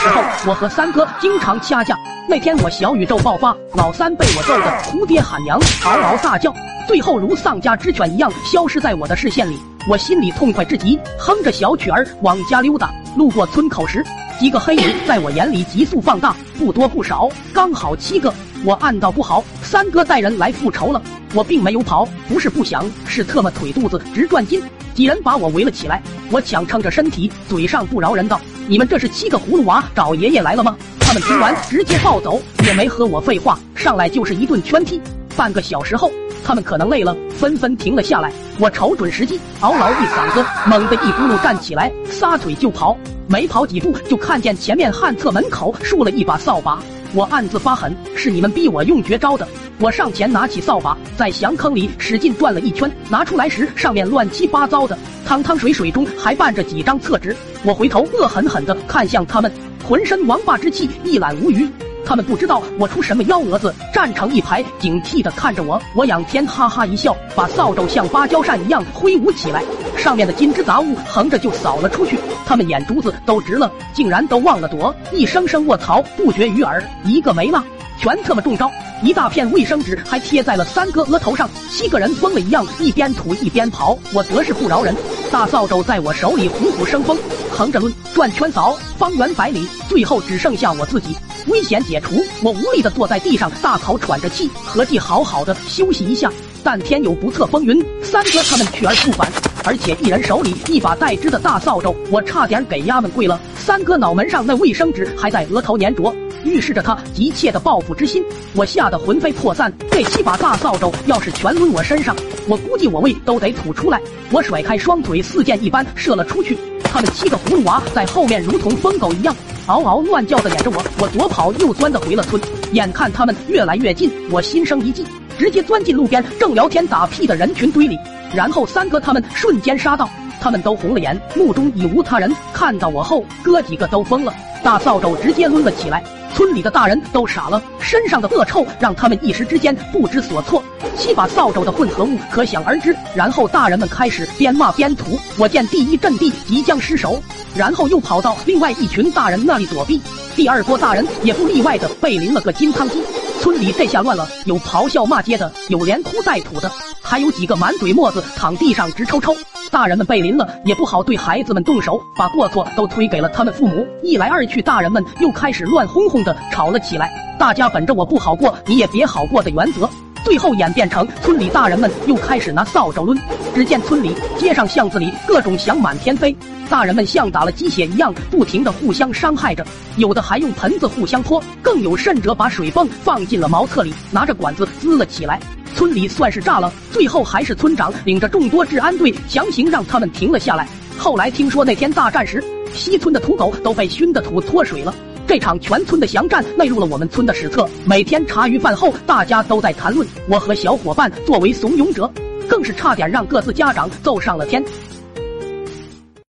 [0.00, 1.94] 时候，我和三哥经常掐架。
[2.26, 6.54] 那天我小宇宙爆发，老三被我揍得哭爹喊娘，嗷嗷大叫，
[6.88, 9.60] 最后如丧家之犬一样消失在我的视线里。
[9.86, 12.90] 我心里痛快至极，哼着小曲儿往家溜达。
[13.14, 14.02] 路过村口时，
[14.38, 18.32] 几个黑影在我眼里急速放大，不多不少，刚好七个。
[18.64, 21.02] 我暗道不好，三哥带人来复仇了。
[21.34, 24.62] 我并没有跑，不是不想，是特么腿肚子直转筋。
[24.94, 28.40] 几人把我围了起来，我强撑着身体，嘴上不饶人道
[28.70, 35.02] ：“你们这是七个葫芦娃找爷爷来了吗？”他们听完直接暴走，也没和我废话，上来就是一顿圈踢。
[35.36, 36.08] 半个小时后，
[36.44, 38.32] 他们可能累了，纷纷停了下来。
[38.60, 42.96] 我瞅准时机，嗷嗷一嗓子，猛地一咕噜站起来，撒腿就跑。
[43.26, 46.80] 没跑几步，就看见前面旱厕门口竖了一把扫把。
[47.12, 49.48] 我暗自发狠，是你们逼我用绝招的。
[49.80, 57.36] 我上前拿起扫把，在翔坑里使劲转了一圈，拿出来时上面乱七八糟的，汤汤水水中还伴着几张厕纸。
[57.62, 59.52] 我回头恶狠狠地看向他们，
[59.86, 61.68] 浑身王霸之气一览无余。
[62.06, 65.78] 他们不知道我出什么幺蛾子，站成一排，警惕地看着我。
[65.94, 69.62] 我仰天哈哈一笑，把扫帚像芭蕉扇一样挥舞起来，
[69.98, 72.18] 上面的金枝杂物横着就扫了出去。
[72.46, 77.62] 他们眼珠子都直了，竟然都忘了躲，一声声卧槽不绝于耳，一个没了，
[78.00, 78.70] 全特么中招。
[79.02, 83.98] 一大片卫生纸还贴在了三哥额头上，七个人疯了一样，一边吐一边跑。
[84.14, 84.96] 我则是不饶人，
[85.30, 87.16] 大扫帚在我手里虎虎生风，
[87.50, 91.14] 横着抡，转圈扫，方圆百里，最后只剩下我自己。
[91.46, 96.30] 危险解除，我无力的坐在地上，大口喘着气，合计好好的休息一下。
[96.62, 99.26] 但天有不测风云，三哥他们去而复返，
[99.64, 103.40] 而且一人手里一把带枝的大扫帚，我差点给丫们跪了。
[103.56, 108.24] 三哥脑门上那卫生纸还在额头粘着，预示着他急切的报复之心。
[108.54, 112.14] 我吓得魂飞魄散，这七把大扫帚要是全抡我身上，
[112.48, 114.00] 我估计我胃都得吐出来。
[114.30, 116.58] 我甩开双腿，似箭一般射了出去。
[116.84, 119.34] 他们七个葫芦娃在后面如同疯狗一样。
[119.66, 122.40] 嗷嗷乱叫的撵着我，我左跑右钻的回了村。
[122.72, 125.04] 眼看他们越来越近，我心生一计，
[125.38, 127.96] 直接钻进路边正聊天打屁的人群堆里。
[128.34, 130.08] 然后三哥他们瞬间杀到，
[130.40, 132.34] 他们都红了眼，目中已无他人。
[132.52, 136.02] 看到我后，哥几个都疯了，大扫帚直接抡了起来。
[136.32, 140.62] 村里的大人都傻了，身上的恶臭让他们一时之间不知所措。
[140.96, 142.96] 七把扫帚的混合物可想而知。
[143.14, 145.18] 然后大人们开始边骂边吐。
[145.36, 147.20] 我见第一阵地即将失守。
[147.54, 150.00] 然后又跑到另外一群大人那里躲避，
[150.36, 153.02] 第二波大人也不例外的被淋了个金汤鸡。
[153.40, 156.70] 村里这下乱了，有咆哮骂街的，有连哭带吐的，
[157.10, 159.34] 还有几个满嘴沫子躺地上直抽抽。
[159.68, 163.84] 大人们被淋了，也不好对孩子们动手，把过错都推给了他们父母。
[164.00, 167.10] 一来二去，大人们又开始乱哄哄的吵了起来。
[167.36, 169.90] 大家本着我不好过，你也别好过的原则。
[170.22, 173.18] 最后演变成村里大人们又开始拿扫帚抡，
[173.56, 176.36] 只见村里街上巷子里各种响满天飞，
[176.68, 179.66] 大人们像打了鸡血一样不停的互相伤害着，
[179.96, 185.40] 有的还用盆子互相泼，更有甚者把水泵放进了茅厕里，拿着管子滋了起来。
[185.74, 190.68] 村里算是炸了，最后还是村长领着众多治安队强行让他们停了下来。
[190.98, 192.42] 后来听说那天大战时，
[192.74, 194.94] 西村的土狗都被熏得土脱水了。
[195.26, 197.68] 这场全村的降战内入了我们村的史册。
[197.84, 200.06] 每天茶余饭后，大家都在谈论。
[200.28, 202.10] 我和小伙伴作为怂恿者，
[202.48, 204.62] 更是差点让各自家长揍上了天。